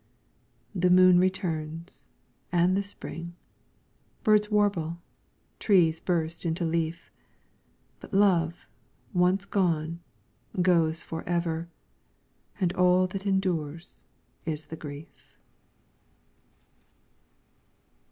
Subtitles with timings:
[0.73, 2.09] The moon returns,
[2.51, 3.35] and the spring;
[4.23, 4.97] birds warble,
[5.59, 7.11] trees burst into leaf;
[7.99, 8.65] But Love,
[9.13, 9.99] once gone,
[10.59, 11.69] goes for ever,
[12.59, 14.03] and all that endures
[14.43, 15.37] is the grief.